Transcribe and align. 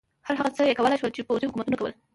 هر 0.27 0.35
هغه 0.39 0.51
څه 0.55 0.61
یې 0.67 0.77
کولای 0.77 0.97
شول 0.99 1.11
چې 1.15 1.27
پوځي 1.27 1.45
حکومتونو 1.47 1.79
کول. 1.79 1.93